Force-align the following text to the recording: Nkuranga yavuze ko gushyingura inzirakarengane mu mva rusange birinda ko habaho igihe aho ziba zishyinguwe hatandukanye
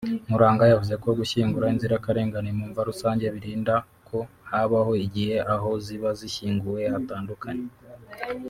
Nkuranga 0.27 0.63
yavuze 0.71 0.95
ko 1.03 1.09
gushyingura 1.19 1.71
inzirakarengane 1.73 2.49
mu 2.57 2.65
mva 2.71 2.81
rusange 2.89 3.25
birinda 3.35 3.73
ko 4.07 4.17
habaho 4.51 4.91
igihe 5.05 5.35
aho 5.53 5.69
ziba 5.85 6.09
zishyinguwe 6.19 6.81
hatandukanye 6.95 7.67